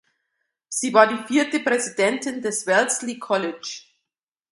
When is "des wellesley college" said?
2.41-3.83